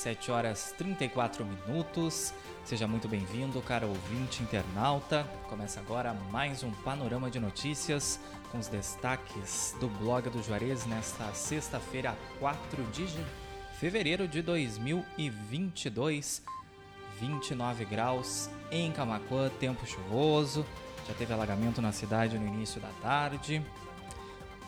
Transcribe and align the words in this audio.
17 0.00 0.30
horas 0.30 0.74
34 0.78 1.44
minutos. 1.44 2.32
Seja 2.64 2.86
muito 2.86 3.08
bem-vindo, 3.08 3.60
cara 3.60 3.86
ouvinte 3.86 4.42
internauta. 4.42 5.28
Começa 5.48 5.80
agora 5.80 6.14
mais 6.30 6.62
um 6.62 6.70
panorama 6.70 7.30
de 7.30 7.38
notícias 7.38 8.18
com 8.50 8.58
os 8.58 8.68
destaques 8.68 9.76
do 9.78 9.88
blog 9.88 10.30
do 10.30 10.42
Juarez 10.42 10.86
nesta 10.86 11.32
sexta-feira, 11.34 12.16
4 12.38 12.82
de 12.84 13.06
fevereiro 13.78 14.26
de 14.26 14.40
2022. 14.42 16.42
29 17.20 17.84
graus 17.84 18.48
em 18.70 18.90
Camacuã, 18.92 19.50
tempo 19.60 19.86
chuvoso. 19.86 20.64
Já 21.06 21.12
teve 21.14 21.34
alagamento 21.34 21.82
na 21.82 21.92
cidade 21.92 22.38
no 22.38 22.46
início 22.46 22.80
da 22.80 22.88
tarde. 23.02 23.62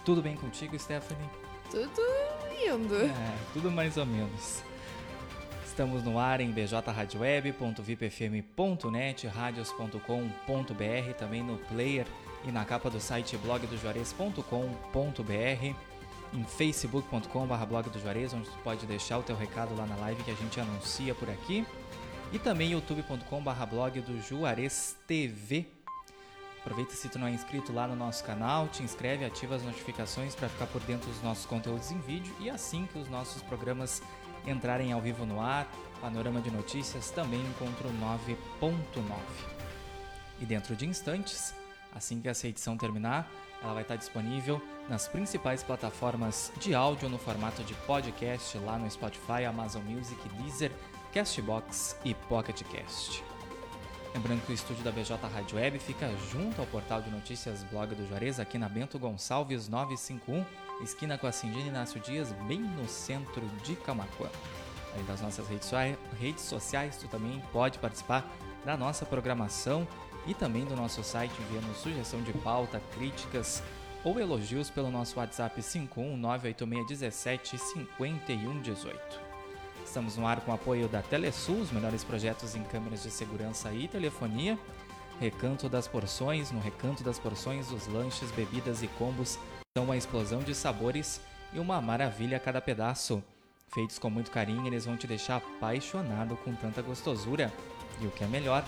Tudo 0.05 0.21
bem 0.21 0.37
contigo, 0.37 0.79
Stephanie? 0.79 1.31
Tudo 1.71 2.03
indo. 2.67 3.07
É, 3.07 3.35
tudo 3.55 3.71
mais 3.71 3.97
ou 3.97 4.05
menos. 4.05 4.63
Estamos 5.73 6.05
no 6.05 6.19
ar 6.19 6.43
em 6.43 6.51
bjradioweb.vipfm.net, 6.51 9.27
radios.com.br, 9.27 11.15
também 11.17 11.43
no 11.43 11.57
player 11.57 12.07
e 12.45 12.53
na 12.53 12.63
capa 12.63 12.91
do 12.91 13.01
site 13.01 13.39
blogdojuarez.com.br, 13.39 15.75
em 16.35 16.45
facebook.com.br 16.45 17.65
blog 17.67 17.89
do 17.89 17.99
Juarez, 17.99 18.35
onde 18.35 18.51
tu 18.51 18.59
pode 18.59 18.85
deixar 18.85 19.17
o 19.17 19.23
teu 19.23 19.35
recado 19.35 19.75
lá 19.75 19.87
na 19.87 19.97
live 19.97 20.23
que 20.23 20.31
a 20.31 20.35
gente 20.35 20.61
anuncia 20.61 21.15
por 21.15 21.31
aqui, 21.31 21.67
e 22.35 22.39
também 22.39 22.73
youtube.com.br 22.73 23.67
blog 23.71 23.99
do 24.03 24.21
Juarez 24.21 24.99
TV. 25.07 25.65
Aproveita 26.61 26.93
se 26.93 27.09
tu 27.09 27.19
não 27.19 27.29
é 27.29 27.31
inscrito 27.31 27.73
lá 27.73 27.89
no 27.89 27.97
nosso 27.97 28.23
canal, 28.25 28.69
te 28.69 28.83
inscreve, 28.83 29.25
ativa 29.25 29.57
as 29.57 29.63
notificações 29.63 30.35
para 30.35 30.51
ficar 30.51 30.67
por 30.67 30.83
dentro 30.83 31.09
dos 31.09 31.23
nossos 31.23 31.47
conteúdos 31.47 31.91
em 31.91 31.99
vídeo 32.01 32.35
e 32.39 32.51
assim 32.51 32.87
que 32.93 32.99
os 32.99 33.09
nossos 33.09 33.41
programas 33.43 34.03
entrarem 34.47 34.93
ao 34.93 35.01
vivo 35.01 35.25
no 35.25 35.41
ar, 35.41 35.67
Panorama 36.01 36.41
de 36.41 36.51
Notícias 36.51 37.11
também 37.11 37.41
encontra 37.41 37.87
o 37.87 37.93
9.9. 37.93 39.17
E 40.41 40.45
dentro 40.45 40.75
de 40.75 40.87
instantes, 40.87 41.55
assim 41.95 42.21
que 42.21 42.29
essa 42.29 42.49
edição 42.49 42.77
terminar, 42.77 43.31
ela 43.63 43.75
vai 43.75 43.83
estar 43.83 43.97
disponível 43.97 44.61
nas 44.89 45.07
principais 45.07 45.63
plataformas 45.63 46.53
de 46.59 46.75
áudio 46.75 47.09
no 47.09 47.19
formato 47.19 47.63
de 47.63 47.75
podcast 47.75 48.59
lá 48.59 48.77
no 48.77 48.91
Spotify, 48.91 49.45
Amazon 49.47 49.83
Music, 49.85 50.21
Deezer, 50.31 50.73
Castbox 51.13 51.97
e 52.05 52.15
Pocket 52.15 52.63
Cast. 52.65 53.32
Lembrando 54.15 54.45
que 54.45 54.53
o 54.53 54.55
estúdio 54.55 54.85
da 54.85 54.93
BJ 54.93 55.17
Rádio 55.27 55.57
Web 55.57 55.79
fica 55.79 56.07
junto 56.31 56.61
ao 56.61 56.67
portal 56.67 57.01
de 57.01 57.09
notícias 57.11 57.65
Blog 57.65 57.95
do 57.95 58.07
Juarez, 58.07 58.39
aqui 58.39 58.59
na 58.59 58.69
Bento 58.69 58.99
Gonçalves 58.99 59.69
951, 59.69 60.45
esquina 60.83 61.17
com 61.17 61.27
a 61.27 61.33
Cindina 61.33 61.69
Inácio 61.69 61.99
Dias, 61.99 62.31
bem 62.47 62.61
no 62.61 62.87
centro 62.87 63.41
de 63.65 63.75
Camacuã. 63.75 64.29
Além 64.93 65.07
das 65.07 65.23
nossas 65.23 65.47
redes 65.49 66.43
sociais, 66.43 66.99
tu 66.99 67.09
também 67.09 67.43
pode 67.53 67.79
participar 67.79 68.31
da 68.67 68.77
nossa 68.77 69.07
programação 69.07 69.89
e 70.27 70.35
também 70.35 70.67
do 70.67 70.77
nosso 70.77 71.03
site 71.03 71.33
enviando 71.41 71.75
sugestão 71.75 72.21
de 72.23 72.35
pauta, 72.35 72.83
críticas 72.95 73.63
ou 74.05 74.21
elogios 74.21 74.69
pelo 74.69 74.91
nosso 74.91 75.19
WhatsApp 75.19 75.59
5198617 75.59 77.57
5118. 77.57 79.32
Estamos 79.85 80.17
no 80.17 80.27
ar 80.27 80.41
com 80.41 80.51
o 80.51 80.55
apoio 80.55 80.89
da 80.89 81.03
Telesul, 81.03 81.61
os 81.61 81.71
melhores 81.71 82.03
projetos 82.03 82.55
em 82.55 82.63
câmeras 82.63 83.03
de 83.03 83.11
segurança 83.11 83.73
e 83.73 83.89
telefonia. 83.89 84.59
Recanto 85.21 85.69
das 85.69 85.87
Porções, 85.87 86.51
no 86.51 86.61
Recanto 86.61 87.03
das 87.03 87.19
Porções, 87.19 87.71
os 87.71 87.87
lanches, 87.87 88.31
bebidas 88.31 88.83
e 88.83 88.89
combos 88.89 89.39
são 89.77 89.85
uma 89.85 89.97
explosão 89.97 90.41
de 90.41 90.55
sabores 90.55 91.21
e 91.53 91.59
uma 91.59 91.81
maravilha 91.81 92.39
a 92.39 92.41
cada 92.41 92.61
pedaço. 92.61 93.23
Feitos 93.75 93.99
com 93.99 94.09
muito 94.09 94.31
carinho, 94.31 94.67
eles 94.67 94.87
vão 94.87 94.97
te 94.97 95.07
deixar 95.07 95.37
apaixonado 95.37 96.37
com 96.37 96.55
tanta 96.55 96.81
gostosura. 96.81 97.53
E 98.01 98.07
o 98.07 98.11
que 98.11 98.25
é 98.25 98.27
melhor, 98.27 98.65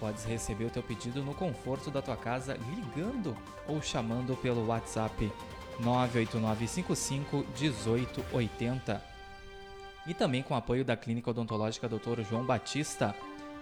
podes 0.00 0.24
receber 0.24 0.64
o 0.64 0.70
teu 0.70 0.82
pedido 0.82 1.22
no 1.22 1.34
conforto 1.34 1.90
da 1.90 2.02
tua 2.02 2.16
casa 2.16 2.58
ligando 2.74 3.36
ou 3.68 3.80
chamando 3.80 4.36
pelo 4.36 4.66
WhatsApp 4.66 5.32
98955 5.80 7.46
1880 7.58 9.15
e 10.06 10.14
também 10.14 10.42
com 10.42 10.54
apoio 10.54 10.84
da 10.84 10.96
Clínica 10.96 11.30
Odontológica 11.30 11.88
Dr. 11.88 12.22
João 12.28 12.44
Batista. 12.44 13.14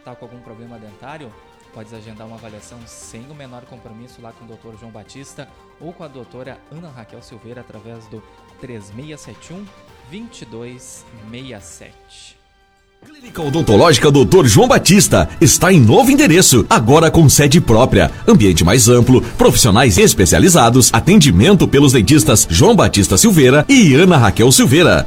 Tá 0.04 0.14
com 0.14 0.24
algum 0.24 0.40
problema 0.40 0.78
dentário? 0.78 1.32
Podes 1.72 1.92
agendar 1.92 2.26
uma 2.26 2.36
avaliação 2.36 2.78
sem 2.86 3.22
o 3.30 3.34
menor 3.34 3.64
compromisso 3.64 4.22
lá 4.22 4.32
com 4.32 4.44
o 4.44 4.48
Dr. 4.48 4.78
João 4.78 4.92
Batista 4.92 5.48
ou 5.80 5.92
com 5.92 6.04
a 6.04 6.08
doutora 6.08 6.60
Ana 6.70 6.90
Raquel 6.90 7.22
Silveira 7.22 7.62
através 7.62 8.06
do 8.06 8.22
3671 8.60 9.66
2267. 10.10 12.44
Clínica 13.04 13.42
Odontológica 13.42 14.10
Dr. 14.10 14.46
João 14.46 14.66
Batista 14.66 15.28
está 15.40 15.72
em 15.72 15.80
novo 15.80 16.10
endereço, 16.10 16.64
agora 16.70 17.10
com 17.10 17.28
sede 17.28 17.60
própria, 17.60 18.10
ambiente 18.26 18.64
mais 18.64 18.88
amplo, 18.88 19.20
profissionais 19.36 19.98
especializados, 19.98 20.90
atendimento 20.92 21.68
pelos 21.68 21.92
dentistas 21.92 22.46
João 22.48 22.74
Batista 22.74 23.18
Silveira 23.18 23.66
e 23.68 23.94
Ana 23.94 24.16
Raquel 24.16 24.50
Silveira. 24.50 25.06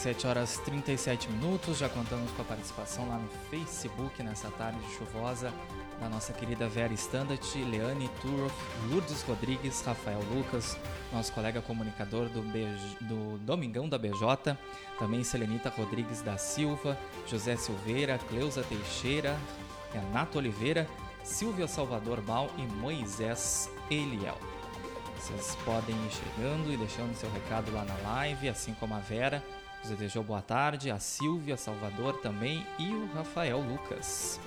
17 0.00 0.26
horas 0.26 0.56
37 0.64 1.28
minutos. 1.30 1.76
Já 1.76 1.86
contamos 1.86 2.30
com 2.32 2.40
a 2.40 2.44
participação 2.46 3.06
lá 3.06 3.18
no 3.18 3.28
Facebook 3.50 4.22
nessa 4.22 4.50
tarde 4.52 4.78
chuvosa 4.96 5.52
da 6.00 6.08
nossa 6.08 6.32
querida 6.32 6.66
Vera 6.66 6.94
Standard, 6.94 7.42
Leane 7.64 8.08
Turoff, 8.22 8.54
Lourdes 8.90 9.20
Rodrigues, 9.22 9.82
Rafael 9.82 10.20
Lucas, 10.34 10.78
nosso 11.12 11.30
colega 11.34 11.60
comunicador 11.60 12.30
do, 12.30 12.40
do 12.40 13.38
Domingão 13.40 13.86
da 13.90 13.98
BJ, 13.98 14.56
também 14.98 15.22
Selenita 15.22 15.68
Rodrigues 15.68 16.22
da 16.22 16.38
Silva, 16.38 16.96
José 17.26 17.56
Silveira, 17.56 18.18
Cleusa 18.30 18.62
Teixeira, 18.62 19.38
Renato 19.92 20.38
Oliveira, 20.38 20.88
Silvia 21.22 21.68
Salvador 21.68 22.22
Mal 22.22 22.48
e 22.56 22.62
Moisés 22.62 23.70
Eliel. 23.90 24.38
Vocês 25.18 25.58
podem 25.62 25.94
ir 25.94 26.10
chegando 26.10 26.72
e 26.72 26.78
deixando 26.78 27.14
seu 27.14 27.30
recado 27.30 27.70
lá 27.70 27.84
na 27.84 27.96
live, 28.08 28.48
assim 28.48 28.72
como 28.72 28.94
a 28.94 28.98
Vera 28.98 29.44
nos 29.80 29.90
desejou 29.90 30.22
boa 30.22 30.42
tarde, 30.42 30.90
a 30.90 30.98
Silvia 30.98 31.56
Salvador 31.56 32.18
também 32.18 32.66
e 32.78 32.88
o 32.88 33.06
Rafael 33.14 33.60
Lucas. 33.60 34.38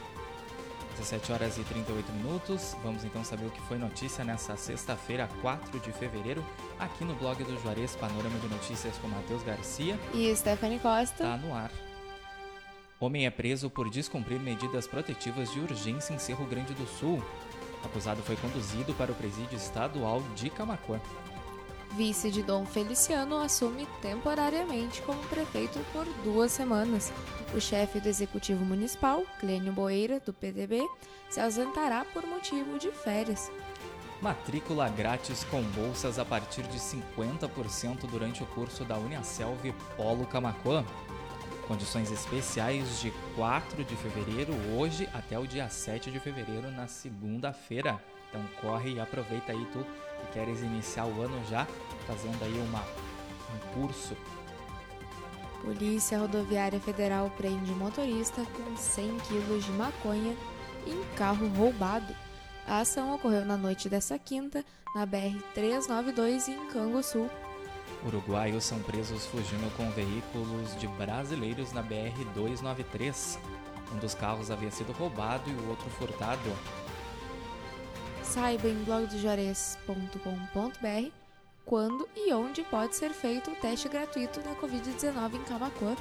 17 0.98 1.32
horas 1.32 1.58
e 1.58 1.64
38 1.64 2.12
minutos. 2.12 2.76
Vamos 2.84 3.04
então 3.04 3.24
saber 3.24 3.46
o 3.48 3.52
que 3.52 3.62
foi 3.62 3.78
notícia 3.78 4.24
nessa 4.24 4.56
sexta-feira, 4.56 5.28
4 5.42 5.80
de 5.80 5.92
fevereiro, 5.92 6.46
aqui 6.80 7.04
no 7.04 7.16
blog 7.16 7.44
do 7.44 7.60
Juarez 7.62 7.96
Panorama 7.96 8.38
de 8.40 8.48
Notícias 8.48 8.96
com 8.98 9.08
Matheus 9.08 9.42
Garcia 9.44 10.00
e 10.14 10.34
Stephanie 10.36 10.80
Costa. 10.80 11.24
Tá 11.24 11.38
no 11.38 11.54
ar. 11.54 11.72
Homem 13.00 13.26
é 13.26 13.32
preso 13.32 13.70
por 13.70 13.90
descumprir 13.90 14.40
medidas 14.40 14.88
protetivas 14.88 15.52
de 15.52 15.60
urgência 15.60 16.14
em 16.14 16.20
Cerro 16.20 16.46
Grande 16.46 16.74
do 16.74 16.88
Sul. 16.88 17.22
O 17.82 17.86
acusado 17.86 18.22
foi 18.22 18.38
conduzido 18.38 18.94
para 18.94 19.12
o 19.12 19.16
presídio 19.16 19.58
estadual 19.58 20.22
de 20.36 20.50
Camacuã 20.50 21.02
vice 21.96 22.32
de 22.32 22.42
Dom 22.42 22.66
Feliciano, 22.66 23.38
assume 23.38 23.88
temporariamente 24.02 25.02
como 25.04 25.22
prefeito 25.24 25.80
por 25.92 26.06
duas 26.24 26.52
semanas. 26.52 27.12
O 27.56 27.62
chefe 27.62 28.00
do 28.00 28.10
Executivo 28.10 28.66
Municipal, 28.66 29.24
Clênio 29.40 29.72
Boeira, 29.72 30.20
do 30.20 30.34
PDB, 30.34 30.88
se 31.30 31.40
ausentará 31.40 32.04
por 32.06 32.26
motivo 32.26 32.80
de 32.80 32.92
férias. 32.92 33.52
Matrícula 34.22 34.90
grátis 34.90 35.44
com 35.44 35.62
bolsas 35.62 36.18
a 36.18 36.26
partir 36.26 36.64
de 36.64 36.80
50% 36.80 38.08
durante 38.10 38.42
o 38.42 38.46
curso 38.48 38.84
da 38.84 38.98
Uniaselv 38.98 39.74
Polo 39.96 40.26
Camacuã. 40.26 40.84
Condições 41.68 42.12
especiais 42.12 43.00
de 43.00 43.12
4 43.36 43.84
de 43.84 43.96
fevereiro, 43.96 44.54
hoje 44.76 45.08
até 45.14 45.38
o 45.38 45.46
dia 45.46 45.70
7 45.70 46.10
de 46.10 46.20
fevereiro, 46.20 46.72
na 46.72 46.88
segunda-feira. 46.88 48.02
Então 48.30 48.42
corre 48.62 48.94
e 48.94 49.00
aproveita 49.00 49.52
aí 49.52 49.66
tu 49.72 49.86
que 50.26 50.34
queres 50.34 50.62
iniciar 50.62 51.06
o 51.06 51.22
ano 51.22 51.44
já 51.50 51.68
fazendo 52.08 52.44
aí 52.44 52.54
uma, 52.68 52.80
um 52.80 53.74
curso. 53.74 54.16
Polícia 55.62 56.20
Rodoviária 56.20 56.80
Federal 56.80 57.32
prende 57.38 57.72
motorista 57.72 58.46
com 58.46 58.76
100 58.76 59.18
quilos 59.20 59.66
de 59.66 59.72
maconha 59.72 60.36
em 60.86 61.16
carro 61.16 61.48
roubado. 61.48 62.14
A 62.68 62.80
ação 62.80 63.14
ocorreu 63.16 63.46
na 63.46 63.58
noite 63.58 63.88
dessa 63.88 64.18
quinta, 64.20 64.64
na 64.96 65.08
BR-392 65.08 66.50
em 66.50 66.68
Canguçu. 66.68 67.30
Uruguaios 68.06 68.66
são 68.66 68.80
presos 68.80 69.26
fugindo 69.26 69.74
com 69.78 69.90
veículos 69.92 70.78
de 70.78 70.88
brasileiros 70.88 71.72
na 71.72 71.82
BR-293. 71.82 73.38
Um 73.94 73.98
dos 73.98 74.14
carros 74.14 74.52
havia 74.52 74.72
sido 74.72 74.92
roubado 74.92 75.50
e 75.50 75.54
o 75.54 75.70
outro 75.70 75.90
furtado. 75.92 76.52
Saiba 78.34 78.68
em 78.68 78.84
blogdojuarez.com.br 78.84 81.12
quando 81.64 82.10
e 82.16 82.34
onde 82.34 82.64
pode 82.64 82.96
ser 82.96 83.12
feito 83.12 83.52
o 83.52 83.56
teste 83.58 83.88
gratuito 83.88 84.40
da 84.40 84.56
Covid-19 84.56 85.36
em 85.36 85.44
Camacuã. 85.44 85.96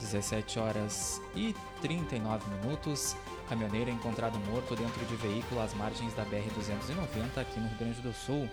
17 0.00 0.58
horas 0.58 1.20
e 1.36 1.54
39 1.82 2.48
minutos. 2.56 3.14
Caminhoneiro 3.46 3.90
é 3.90 3.92
encontrado 3.92 4.38
morto 4.50 4.74
dentro 4.74 5.04
de 5.04 5.16
veículo 5.16 5.60
às 5.60 5.74
margens 5.74 6.14
da 6.14 6.24
BR-290 6.24 7.36
aqui 7.36 7.60
no 7.60 7.68
Rio 7.68 7.78
Grande 7.78 8.00
do 8.00 8.14
Sul. 8.14 8.48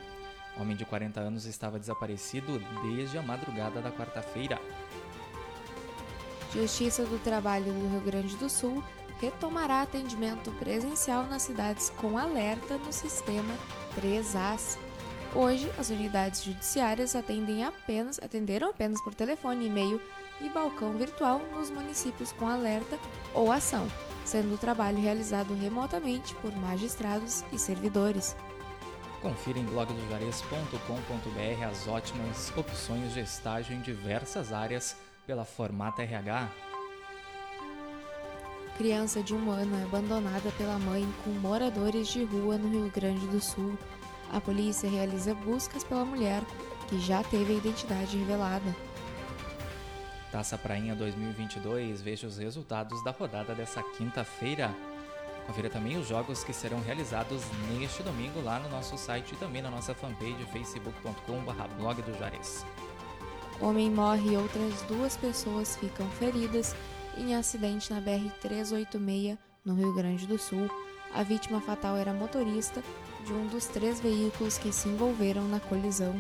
Homem 0.60 0.76
de 0.76 0.84
40 0.84 1.22
anos 1.22 1.46
estava 1.46 1.80
desaparecido 1.80 2.60
desde 2.84 3.18
a 3.18 3.22
madrugada 3.22 3.80
da 3.80 3.90
quarta-feira. 3.90 4.60
Justiça 6.54 7.06
do 7.06 7.18
Trabalho 7.24 7.72
do 7.72 7.90
Rio 7.90 8.02
Grande 8.02 8.36
do 8.36 8.50
Sul 8.50 8.84
retomará 9.22 9.84
atendimento 9.84 10.52
presencial 10.54 11.28
nas 11.28 11.44
cidades 11.44 11.92
com 11.92 12.18
alerta 12.18 12.78
no 12.78 12.92
sistema 12.92 13.54
3As. 13.96 14.80
Hoje, 15.36 15.72
as 15.78 15.90
unidades 15.90 16.44
judiciárias 16.44 17.16
atendem 17.16 17.64
apenas, 17.64 18.20
atenderam 18.20 18.70
apenas 18.70 19.00
por 19.02 19.14
telefone, 19.14 19.68
e-mail 19.68 20.02
e 20.42 20.50
balcão 20.50 20.94
virtual 20.94 21.40
nos 21.54 21.70
municípios 21.70 22.32
com 22.34 22.48
alerta 22.48 22.98
ou 23.34 23.52
ação, 23.52 23.88
sendo 24.26 24.56
o 24.56 24.58
trabalho 24.58 25.00
realizado 25.00 25.54
remotamente 25.54 26.34
por 26.36 26.52
magistrados 26.58 27.46
e 27.54 27.60
servidores. 27.60 28.36
Confira 29.22 29.60
em 29.60 29.66
blogdojuarez.com.br 29.66 31.64
as 31.70 31.88
ótimas 31.88 32.52
opções 32.58 33.14
de 33.14 33.20
estágio 33.20 33.76
em 33.76 33.82
diversas 33.82 34.52
áreas 34.52 34.98
pela 35.28 35.46
Formata 35.46 36.02
RH. 36.02 36.71
Criança 38.82 39.22
de 39.22 39.36
um 39.36 39.52
ano 39.52 39.80
é 39.80 39.84
abandonada 39.84 40.52
pela 40.58 40.80
mãe 40.80 41.08
com 41.24 41.30
moradores 41.30 42.08
de 42.08 42.24
rua 42.24 42.58
no 42.58 42.68
Rio 42.68 42.90
Grande 42.92 43.28
do 43.28 43.40
Sul. 43.40 43.78
A 44.34 44.42
polícia 44.42 44.90
realiza 44.90 45.36
buscas 45.36 45.84
pela 45.84 46.04
mulher, 46.04 46.42
que 46.90 47.00
já 47.00 47.22
teve 47.22 47.54
a 47.54 47.58
identidade 47.58 48.18
revelada. 48.18 48.76
Taça 50.32 50.58
Prainha 50.58 50.96
2022, 50.96 52.02
veja 52.02 52.26
os 52.26 52.40
resultados 52.40 53.04
da 53.04 53.12
rodada 53.12 53.54
dessa 53.54 53.84
quinta-feira. 53.84 54.74
Confira 55.46 55.70
também 55.70 56.00
os 56.00 56.08
jogos 56.08 56.44
que 56.44 56.52
serão 56.52 56.82
realizados 56.82 57.44
neste 57.70 58.02
domingo 58.02 58.42
lá 58.42 58.58
no 58.58 58.68
nosso 58.68 58.98
site 58.98 59.34
e 59.34 59.38
também 59.38 59.62
na 59.62 59.70
nossa 59.70 59.94
fanpage 59.94 60.44
facebook.com.br 60.52 61.68
blog 61.78 62.02
do 62.02 62.18
Juarez. 62.18 62.66
Homem 63.60 63.92
morre 63.92 64.32
e 64.32 64.38
outras 64.38 64.82
duas 64.88 65.16
pessoas 65.16 65.78
ficam 65.78 66.10
feridas 66.10 66.76
em 67.18 67.36
acidente 67.36 67.92
na 67.92 68.02
BR-386, 68.02 69.38
no 69.66 69.76
Rio 69.76 69.94
Grande 69.94 70.26
do 70.26 70.38
Sul. 70.38 70.70
A 71.14 71.24
vítima 71.24 71.60
fatal 71.60 71.98
era 71.98 72.14
motorista 72.14 72.82
de 73.26 73.34
um 73.34 73.48
dos 73.48 73.68
três 73.68 74.00
veículos 74.00 74.58
que 74.58 74.72
se 74.72 74.88
envolveram 74.88 75.48
na 75.48 75.60
colisão. 75.60 76.16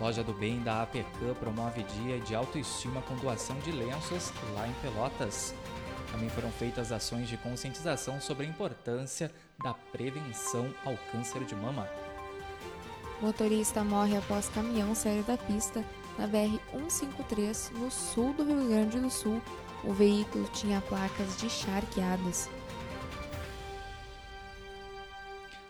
Loja 0.00 0.24
do 0.24 0.32
Bem 0.32 0.60
da 0.60 0.82
APECAM 0.82 1.34
promove 1.38 1.82
dia 1.84 2.18
de 2.18 2.34
autoestima 2.34 3.00
com 3.02 3.14
doação 3.16 3.56
de 3.60 3.70
lenços 3.70 4.32
lá 4.54 4.66
em 4.66 4.72
Pelotas. 4.74 5.54
Também 6.10 6.28
foram 6.28 6.50
feitas 6.50 6.90
ações 6.92 7.28
de 7.28 7.36
conscientização 7.36 8.20
sobre 8.20 8.46
a 8.46 8.48
importância 8.48 9.30
da 9.62 9.74
prevenção 9.74 10.72
ao 10.84 10.96
câncer 11.12 11.44
de 11.44 11.54
mama. 11.54 11.88
Motorista 13.20 13.84
morre 13.84 14.16
após 14.16 14.48
caminhão 14.48 14.94
sair 14.94 15.22
da 15.22 15.36
pista 15.36 15.84
na 16.18 16.28
BR-153, 16.28 17.72
no 17.72 17.90
sul 17.90 18.32
do 18.34 18.44
Rio 18.44 18.68
Grande 18.68 18.98
do 19.00 19.10
Sul. 19.10 19.40
O 19.82 19.92
veículo 19.92 20.48
tinha 20.52 20.80
placas 20.80 21.36
de 21.36 21.50
charqueadas. 21.50 22.48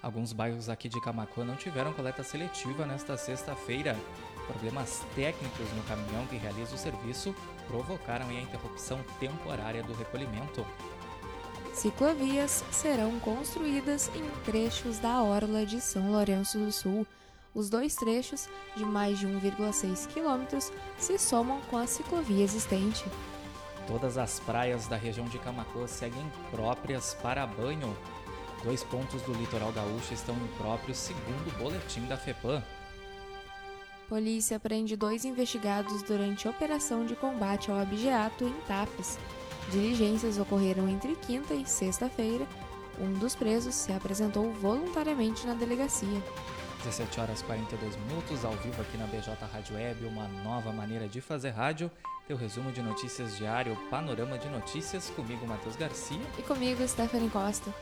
Alguns 0.04 0.34
bairros 0.34 0.68
aqui 0.68 0.86
de 0.86 1.00
Camacuã 1.00 1.46
não 1.46 1.56
tiveram 1.56 1.92
coleta 1.94 2.22
seletiva 2.22 2.84
nesta 2.84 3.16
sexta-feira. 3.16 3.96
Problemas 4.46 5.02
técnicos 5.14 5.72
no 5.72 5.82
caminhão 5.84 6.26
que 6.26 6.36
realiza 6.36 6.74
o 6.74 6.78
serviço 6.78 7.34
provocaram 7.66 8.28
a 8.28 8.34
interrupção 8.34 9.02
temporária 9.18 9.82
do 9.82 9.94
recolhimento. 9.94 10.64
Ciclovias 11.72 12.62
serão 12.70 13.18
construídas 13.18 14.10
em 14.14 14.30
trechos 14.44 14.98
da 14.98 15.22
orla 15.22 15.64
de 15.64 15.80
São 15.80 16.12
Lourenço 16.12 16.58
do 16.58 16.70
Sul. 16.70 17.06
Os 17.54 17.70
dois 17.70 17.94
trechos, 17.94 18.48
de 18.76 18.84
mais 18.84 19.18
de 19.18 19.28
1,6 19.28 20.08
quilômetros, 20.08 20.72
se 20.98 21.16
somam 21.18 21.60
com 21.70 21.76
a 21.76 21.86
ciclovia 21.86 22.42
existente. 22.42 23.04
Todas 23.86 24.18
as 24.18 24.40
praias 24.40 24.88
da 24.88 24.96
região 24.96 25.26
de 25.26 25.38
Camacuã 25.38 25.86
seguem 25.86 26.24
próprias 26.50 27.14
para 27.14 27.46
banho. 27.46 27.96
Dois 28.64 28.82
pontos 28.82 29.22
do 29.22 29.32
litoral 29.34 29.70
gaúcho 29.72 30.14
estão 30.14 30.34
impróprios, 30.36 30.98
segundo 30.98 31.48
o 31.48 31.58
boletim 31.58 32.04
da 32.06 32.16
FEPAM. 32.16 32.62
Polícia 34.08 34.58
prende 34.58 34.96
dois 34.96 35.24
investigados 35.24 36.02
durante 36.02 36.48
operação 36.48 37.06
de 37.06 37.14
combate 37.14 37.70
ao 37.70 37.78
abigeato 37.78 38.44
em 38.44 38.54
Tapes. 38.66 39.18
Diligências 39.70 40.38
ocorreram 40.38 40.88
entre 40.88 41.14
quinta 41.16 41.54
e 41.54 41.64
sexta-feira. 41.66 42.46
Um 42.98 43.12
dos 43.12 43.34
presos 43.34 43.74
se 43.74 43.92
apresentou 43.92 44.52
voluntariamente 44.52 45.46
na 45.46 45.54
delegacia. 45.54 46.22
17 46.84 47.18
horas 47.18 47.40
42 47.40 47.96
minutos, 47.96 48.44
ao 48.44 48.52
vivo 48.52 48.82
aqui 48.82 48.98
na 48.98 49.06
BJ 49.06 49.34
Rádio 49.50 49.74
Web, 49.74 50.04
uma 50.04 50.28
nova 50.28 50.70
maneira 50.70 51.08
de 51.08 51.18
fazer 51.18 51.48
rádio. 51.48 51.90
Teu 52.28 52.36
resumo 52.36 52.70
de 52.70 52.82
notícias 52.82 53.38
diário, 53.38 53.74
panorama 53.90 54.36
de 54.36 54.50
notícias, 54.50 55.08
comigo 55.10 55.46
Matheus 55.46 55.76
Garcia. 55.76 56.20
E 56.38 56.42
comigo 56.42 56.86
Stephanie 56.86 57.30
Costa. 57.30 57.72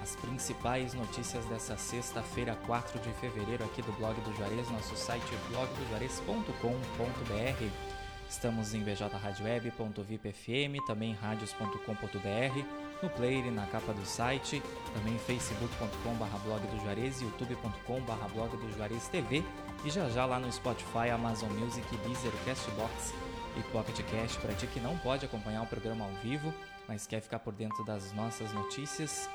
As 0.00 0.14
principais 0.14 0.94
notícias 0.94 1.44
dessa 1.46 1.76
sexta-feira, 1.76 2.54
4 2.64 3.00
de 3.00 3.12
fevereiro, 3.14 3.64
aqui 3.64 3.82
do 3.82 3.90
blog 3.92 4.14
do 4.20 4.32
Juarez, 4.36 4.70
nosso 4.70 4.94
site 4.94 5.36
blogdojuarez.com.br. 5.48 8.03
Estamos 8.28 8.74
em 8.74 8.82
bjradioweb.vipfm, 8.82 10.84
também 10.86 11.14
radios.com.br, 11.14 12.64
no 13.02 13.10
player 13.10 13.46
e 13.46 13.50
na 13.50 13.66
capa 13.66 13.92
do 13.92 14.04
site, 14.04 14.62
também 14.94 15.18
facebook.com.br 15.18 16.38
blog 16.44 16.66
do 16.66 16.80
Juarez, 16.80 17.20
youtube.com.br 17.20 18.32
blog 18.32 18.56
do 18.56 18.72
Juarez 18.72 19.08
TV 19.08 19.42
e 19.84 19.90
já 19.90 20.08
já 20.08 20.24
lá 20.24 20.38
no 20.38 20.50
Spotify, 20.52 21.10
Amazon 21.12 21.50
Music, 21.52 21.86
Deezer, 21.98 22.32
Castbox 22.44 23.12
e 23.56 23.62
Pocket 23.70 24.00
para 24.40 24.54
ti 24.54 24.66
que 24.66 24.80
não 24.80 24.96
pode 24.98 25.24
acompanhar 25.24 25.62
o 25.62 25.66
programa 25.66 26.04
ao 26.04 26.12
vivo, 26.22 26.52
mas 26.88 27.06
quer 27.06 27.20
ficar 27.20 27.38
por 27.38 27.52
dentro 27.52 27.84
das 27.84 28.12
nossas 28.12 28.52
notícias 28.52 29.28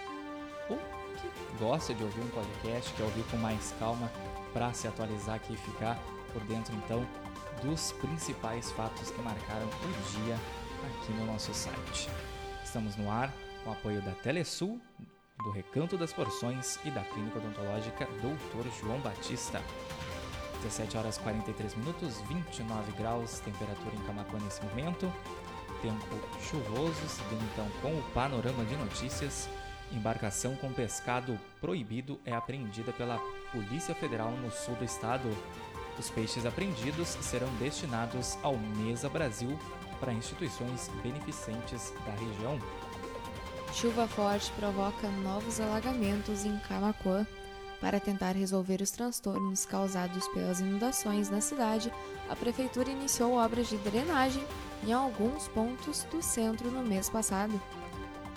ou 0.69 0.77
que 0.77 1.57
gosta 1.59 1.93
de 1.93 2.03
ouvir 2.03 2.21
um 2.21 2.29
podcast, 2.29 2.93
quer 2.93 3.03
ouvir 3.03 3.23
com 3.29 3.37
mais 3.37 3.73
calma 3.79 4.11
para 4.53 4.73
se 4.73 4.87
atualizar 4.87 5.35
aqui 5.35 5.53
e 5.53 5.57
ficar 5.57 5.97
por 6.33 6.41
dentro 6.43 6.75
então 6.75 7.05
dos 7.61 7.91
principais 7.93 8.71
fatos 8.71 9.11
que 9.11 9.21
marcaram 9.21 9.67
o 9.67 10.23
dia 10.23 10.35
aqui 10.85 11.11
no 11.13 11.25
nosso 11.25 11.53
site. 11.53 12.09
Estamos 12.63 12.95
no 12.95 13.09
ar 13.11 13.33
com 13.63 13.69
o 13.69 13.73
apoio 13.73 14.01
da 14.01 14.11
Telesul, 14.11 14.79
do 15.43 15.51
Recanto 15.51 15.97
das 15.97 16.13
Porções 16.13 16.79
e 16.85 16.91
da 16.91 17.01
Clínica 17.01 17.39
Odontológica 17.39 18.05
Dr. 18.05 18.69
João 18.79 18.99
Batista. 18.99 19.61
17 20.63 20.97
horas 20.97 21.17
43 21.17 21.75
minutos, 21.75 22.21
29 22.27 22.91
graus, 22.93 23.39
temperatura 23.39 23.95
em 23.95 24.05
Camacuã 24.05 24.39
nesse 24.41 24.63
momento. 24.65 25.11
Tempo 25.81 26.05
chuvoso, 26.41 27.07
seguindo 27.07 27.43
então 27.53 27.67
com 27.81 27.97
o 27.97 28.03
panorama 28.13 28.65
de 28.65 28.75
notícias. 28.75 29.49
Embarcação 29.91 30.55
com 30.57 30.71
pescado 30.71 31.39
proibido 31.61 32.19
é 32.25 32.33
apreendida 32.33 32.91
pela 32.91 33.17
Polícia 33.51 33.95
Federal 33.95 34.31
no 34.31 34.51
sul 34.51 34.75
do 34.75 34.83
estado. 34.83 35.29
Os 35.99 36.09
peixes 36.09 36.45
apreendidos 36.45 37.09
serão 37.21 37.49
destinados 37.59 38.37
ao 38.41 38.57
Mesa 38.57 39.09
Brasil 39.09 39.59
para 39.99 40.13
instituições 40.13 40.89
beneficentes 41.03 41.93
da 42.05 42.13
região. 42.13 42.57
Chuva 43.73 44.07
forte 44.07 44.49
provoca 44.53 45.09
novos 45.09 45.59
alagamentos 45.59 46.45
em 46.45 46.57
Camacuã. 46.59 47.27
Para 47.81 47.99
tentar 47.99 48.31
resolver 48.31 48.81
os 48.81 48.91
transtornos 48.91 49.65
causados 49.65 50.25
pelas 50.29 50.61
inundações 50.61 51.29
na 51.29 51.41
cidade, 51.41 51.91
a 52.29 52.35
prefeitura 52.35 52.89
iniciou 52.89 53.33
obras 53.33 53.67
de 53.67 53.77
drenagem 53.77 54.43
em 54.85 54.93
alguns 54.93 55.49
pontos 55.49 56.05
do 56.05 56.21
centro 56.21 56.71
no 56.71 56.81
mês 56.81 57.09
passado. 57.09 57.61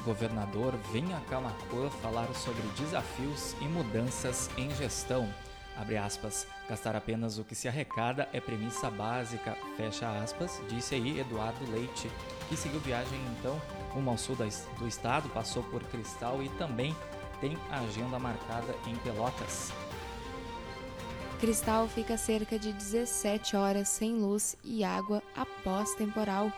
Governador 0.04 0.74
vem 0.92 1.14
a 1.14 1.20
Camacuã 1.22 1.88
falar 2.02 2.32
sobre 2.34 2.62
desafios 2.76 3.54
e 3.60 3.64
mudanças 3.64 4.50
em 4.56 4.68
gestão. 4.74 5.32
Abre 5.76 5.96
aspas, 5.96 6.46
gastar 6.68 6.94
apenas 6.94 7.38
o 7.38 7.44
que 7.44 7.54
se 7.54 7.66
arrecada 7.66 8.28
é 8.32 8.40
premissa 8.40 8.90
básica, 8.90 9.56
fecha 9.76 10.08
aspas, 10.22 10.60
disse 10.68 10.94
aí 10.94 11.18
Eduardo 11.18 11.70
Leite, 11.70 12.10
que 12.48 12.56
seguiu 12.56 12.80
viagem 12.80 13.18
então 13.38 13.60
rumo 13.92 14.10
ao 14.10 14.18
sul 14.18 14.36
do 14.36 14.86
estado, 14.86 15.28
passou 15.30 15.62
por 15.64 15.82
Cristal 15.84 16.42
e 16.42 16.48
também 16.50 16.94
tem 17.40 17.56
agenda 17.70 18.18
marcada 18.18 18.74
em 18.86 18.94
Pelotas. 18.96 19.72
Cristal 21.40 21.88
fica 21.88 22.16
cerca 22.16 22.56
de 22.56 22.72
17 22.72 23.56
horas 23.56 23.88
sem 23.88 24.14
luz 24.14 24.56
e 24.62 24.84
água 24.84 25.20
após 25.34 25.92
temporal. 25.94 26.52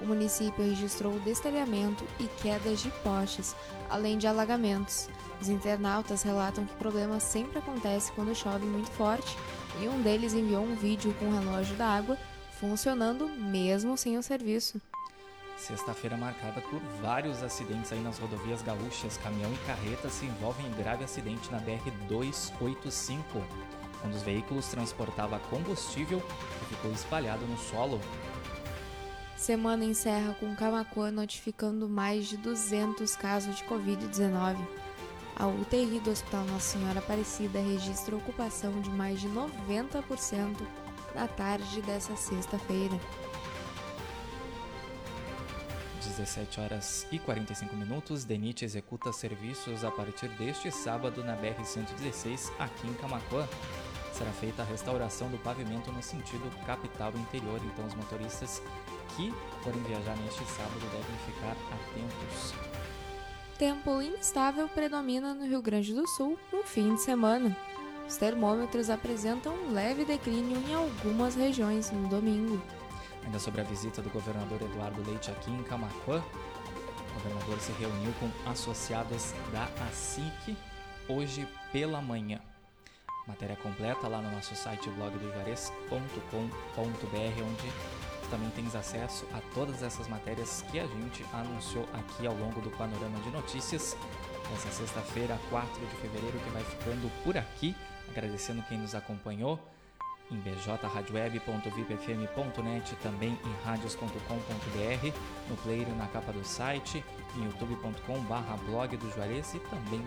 O 0.00 0.06
município 0.06 0.64
registrou 0.64 1.18
destelhamento 1.20 2.04
e 2.18 2.24
quedas 2.42 2.80
de 2.80 2.90
postes, 3.02 3.54
além 3.88 4.18
de 4.18 4.26
alagamentos. 4.26 5.08
Os 5.40 5.48
internautas 5.48 6.22
relatam 6.22 6.64
que 6.64 6.74
o 6.74 6.78
problema 6.78 7.20
sempre 7.20 7.58
acontece 7.58 8.12
quando 8.12 8.34
chove 8.34 8.66
muito 8.66 8.90
forte 8.90 9.36
e 9.80 9.88
um 9.88 10.00
deles 10.02 10.34
enviou 10.34 10.64
um 10.64 10.74
vídeo 10.74 11.14
com 11.18 11.26
o 11.26 11.38
relógio 11.38 11.76
da 11.76 11.86
água 11.86 12.18
funcionando 12.58 13.28
mesmo 13.28 13.96
sem 13.96 14.18
o 14.18 14.22
serviço. 14.22 14.80
Sexta-feira 15.56 16.16
marcada 16.16 16.60
por 16.60 16.80
vários 17.00 17.42
acidentes 17.42 17.92
aí 17.92 18.00
nas 18.00 18.18
rodovias 18.18 18.62
gaúchas. 18.62 19.16
Caminhão 19.18 19.52
e 19.52 19.66
carreta 19.66 20.08
se 20.08 20.24
envolvem 20.24 20.66
em 20.66 20.72
grave 20.72 21.02
acidente 21.02 21.50
na 21.50 21.60
BR-285. 21.60 23.22
Um 24.04 24.10
dos 24.10 24.22
veículos 24.22 24.68
transportava 24.68 25.40
combustível 25.50 26.22
e 26.62 26.74
ficou 26.74 26.92
espalhado 26.92 27.44
no 27.46 27.58
solo. 27.58 28.00
Semana 29.38 29.84
encerra 29.84 30.34
com 30.34 30.52
Camacuã 30.56 31.12
notificando 31.12 31.88
mais 31.88 32.26
de 32.26 32.36
200 32.36 33.14
casos 33.14 33.56
de 33.56 33.64
Covid-19. 33.64 34.56
A 35.36 35.46
UTI 35.46 36.00
do 36.00 36.10
Hospital 36.10 36.44
Nossa 36.46 36.76
Senhora 36.76 36.98
Aparecida 36.98 37.60
registra 37.60 38.16
ocupação 38.16 38.80
de 38.80 38.90
mais 38.90 39.20
de 39.20 39.28
90% 39.28 40.56
na 41.14 41.28
tarde 41.28 41.80
dessa 41.82 42.16
sexta-feira. 42.16 42.98
17 46.04 46.60
horas 46.60 47.06
e 47.12 47.20
45 47.20 47.76
minutos, 47.76 48.24
DENIT 48.24 48.64
executa 48.64 49.12
serviços 49.12 49.84
a 49.84 49.90
partir 49.92 50.28
deste 50.30 50.72
sábado 50.72 51.22
na 51.22 51.36
BR-116 51.36 52.50
aqui 52.58 52.88
em 52.88 52.94
Camacuã. 52.94 53.46
Será 54.12 54.32
feita 54.32 54.62
a 54.62 54.64
restauração 54.64 55.30
do 55.30 55.38
pavimento 55.38 55.92
no 55.92 56.02
sentido 56.02 56.50
capital 56.66 57.12
interior, 57.12 57.60
então 57.72 57.86
os 57.86 57.94
motoristas 57.94 58.60
que 59.16 59.32
forem 59.62 59.82
viajar 59.82 60.16
neste 60.16 60.44
sábado 60.44 60.80
devem 60.80 61.16
ficar 61.26 61.56
atentos. 61.72 62.54
Tempo 63.58 64.00
instável 64.00 64.68
predomina 64.68 65.34
no 65.34 65.46
Rio 65.46 65.60
Grande 65.60 65.92
do 65.92 66.06
Sul 66.06 66.38
no 66.52 66.62
fim 66.62 66.94
de 66.94 67.02
semana. 67.02 67.56
Os 68.08 68.16
termômetros 68.16 68.88
apresentam 68.88 69.52
um 69.52 69.72
leve 69.72 70.04
declínio 70.04 70.56
em 70.68 70.74
algumas 70.74 71.34
regiões 71.34 71.90
no 71.90 72.08
domingo. 72.08 72.62
Ainda 73.24 73.38
sobre 73.38 73.60
a 73.60 73.64
visita 73.64 74.00
do 74.00 74.08
governador 74.10 74.62
Eduardo 74.62 75.02
Leite 75.10 75.30
aqui 75.30 75.50
em 75.50 75.62
Camacuã, 75.64 76.22
o 77.10 77.14
governador 77.14 77.60
se 77.60 77.72
reuniu 77.72 78.12
com 78.20 78.50
associados 78.50 79.32
da 79.52 79.68
ASIC 79.88 80.56
hoje 81.08 81.46
pela 81.72 82.00
manhã. 82.00 82.40
Matéria 83.26 83.56
completa 83.56 84.08
lá 84.08 84.22
no 84.22 84.30
nosso 84.30 84.54
site 84.56 84.88
blogdojuarez.com.br, 84.88 87.42
onde 87.42 87.72
também 88.28 88.50
tens 88.50 88.74
acesso 88.74 89.26
a 89.32 89.40
todas 89.54 89.82
essas 89.82 90.06
matérias 90.08 90.62
que 90.70 90.78
a 90.78 90.86
gente 90.86 91.24
anunciou 91.32 91.88
aqui 91.92 92.26
ao 92.26 92.34
longo 92.34 92.60
do 92.60 92.70
panorama 92.70 93.18
de 93.20 93.30
notícias. 93.30 93.96
Essa 94.54 94.70
sexta-feira, 94.70 95.38
4 95.50 95.86
de 95.86 95.96
fevereiro, 95.96 96.38
que 96.38 96.50
vai 96.50 96.62
ficando 96.64 97.10
por 97.22 97.36
aqui. 97.36 97.76
Agradecendo 98.10 98.62
quem 98.62 98.78
nos 98.78 98.94
acompanhou 98.94 99.60
em 100.30 100.36
bjradioweb.vipfm.net, 100.36 102.94
também 102.96 103.38
em 103.44 103.54
radios.com.br, 103.64 105.12
no 105.48 105.56
player 105.58 105.88
na 105.96 106.06
capa 106.08 106.32
do 106.32 106.44
site, 106.44 107.04
em 107.36 107.44
youtube.com.br 107.44 108.64
blog 108.66 108.96
do 108.96 109.08
Juarez 109.12 109.54
e 109.54 109.60
também 109.60 110.04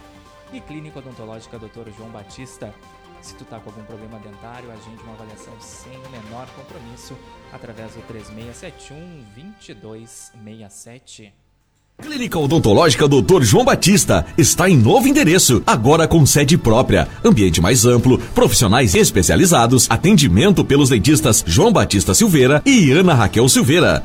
E 0.52 0.60
Clínica 0.60 1.00
Odontológica 1.00 1.58
Dr. 1.58 1.90
João 1.96 2.08
Batista. 2.10 2.74
Se 3.20 3.34
tu 3.34 3.44
tá 3.44 3.58
com 3.58 3.70
algum 3.70 3.84
problema 3.84 4.18
dentário, 4.18 4.70
agende 4.70 5.02
uma 5.02 5.14
avaliação 5.14 5.52
sem 5.60 5.96
o 5.96 6.10
menor 6.10 6.48
compromisso 6.56 7.14
através 7.52 7.94
do 7.94 8.02
3671 8.02 9.25
2267. 9.34 11.32
Clínica 12.00 12.38
Odontológica 12.38 13.08
Dr. 13.08 13.42
João 13.42 13.64
Batista 13.64 14.25
está 14.38 14.70
em 14.70 14.76
novo 14.76 15.08
endereço, 15.08 15.60
agora 15.66 16.06
com 16.06 16.25
sede 16.25 16.56
própria, 16.56 17.08
ambiente 17.25 17.60
mais 17.60 17.84
amplo, 17.84 18.18
profissionais 18.37 18.94
especializados, 18.94 19.90
atendimento 19.90 20.64
pelos 20.64 20.90
dentistas 20.90 21.42
João 21.44 21.72
Batista 21.72 22.14
Silveira 22.14 22.62
e 22.64 22.92
Ana 22.92 23.14
Raquel 23.14 23.48
Silveira. 23.48 24.04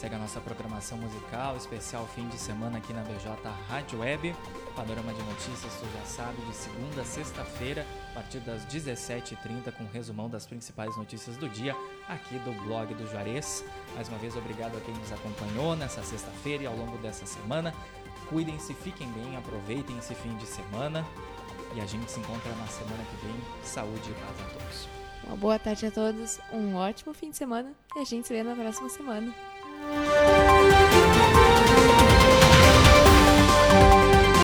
Segue 0.00 0.14
a 0.14 0.18
nossa 0.18 0.40
programação 0.40 0.96
musical, 0.96 1.58
especial 1.58 2.08
fim 2.14 2.26
de 2.28 2.38
semana 2.38 2.78
aqui 2.78 2.90
na 2.90 3.02
BJ 3.02 3.36
Rádio 3.68 4.00
Web. 4.00 4.34
Panorama 4.74 5.12
de 5.12 5.22
notícias, 5.24 5.74
tu 5.78 5.86
já 5.92 6.04
sabe, 6.06 6.40
de 6.40 6.54
segunda 6.54 7.02
a 7.02 7.04
sexta-feira, 7.04 7.86
a 8.12 8.14
partir 8.14 8.38
das 8.38 8.64
17h30, 8.64 9.70
com 9.76 9.84
um 9.84 9.88
resumão 9.92 10.30
das 10.30 10.46
principais 10.46 10.96
notícias 10.96 11.36
do 11.36 11.50
dia, 11.50 11.76
aqui 12.08 12.38
do 12.38 12.64
blog 12.64 12.94
do 12.94 13.06
Juarez. 13.10 13.62
Mais 13.94 14.08
uma 14.08 14.16
vez, 14.16 14.34
obrigado 14.36 14.74
a 14.78 14.80
quem 14.80 14.94
nos 14.94 15.12
acompanhou 15.12 15.76
nessa 15.76 16.02
sexta-feira 16.02 16.62
e 16.62 16.66
ao 16.66 16.74
longo 16.74 16.96
dessa 16.96 17.26
semana. 17.26 17.74
Cuidem-se, 18.30 18.72
fiquem 18.72 19.06
bem, 19.12 19.36
aproveitem 19.36 19.98
esse 19.98 20.14
fim 20.14 20.34
de 20.38 20.46
semana 20.46 21.04
e 21.74 21.80
a 21.82 21.84
gente 21.84 22.10
se 22.10 22.20
encontra 22.20 22.50
na 22.54 22.66
semana 22.68 23.04
que 23.04 23.26
vem. 23.26 23.36
Saúde 23.62 24.10
e 24.10 24.14
paz 24.14 24.40
a 24.40 24.58
todos. 24.58 24.88
Uma 25.24 25.36
boa 25.36 25.58
tarde 25.58 25.84
a 25.84 25.90
todos, 25.90 26.40
um 26.50 26.74
ótimo 26.74 27.12
fim 27.12 27.28
de 27.28 27.36
semana 27.36 27.74
e 27.94 27.98
a 27.98 28.04
gente 28.04 28.26
se 28.26 28.32
vê 28.32 28.42
na 28.42 28.56
próxima 28.56 28.88
semana. 28.88 29.49
Bye. 29.80 30.29